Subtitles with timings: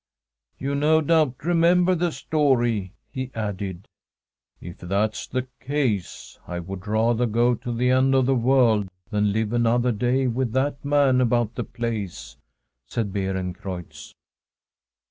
[0.65, 3.87] 'You no doubt remember the story?' he added.'
[4.69, 9.31] If that's the case, I would rather go to the end of the world than
[9.31, 12.37] live another day with that man about the place,'
[12.87, 14.15] said Beerencreutz.